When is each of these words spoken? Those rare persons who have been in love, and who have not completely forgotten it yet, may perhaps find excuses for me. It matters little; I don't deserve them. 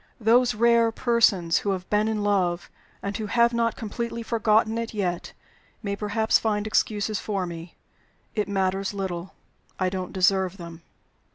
Those 0.19 0.55
rare 0.55 0.91
persons 0.91 1.59
who 1.59 1.69
have 1.73 1.87
been 1.91 2.07
in 2.07 2.23
love, 2.23 2.71
and 3.03 3.15
who 3.15 3.27
have 3.27 3.53
not 3.53 3.75
completely 3.75 4.23
forgotten 4.23 4.79
it 4.79 4.95
yet, 4.95 5.33
may 5.83 5.95
perhaps 5.95 6.39
find 6.39 6.65
excuses 6.65 7.19
for 7.19 7.45
me. 7.45 7.75
It 8.33 8.49
matters 8.49 8.95
little; 8.95 9.35
I 9.79 9.89
don't 9.89 10.11
deserve 10.11 10.57
them. 10.57 10.81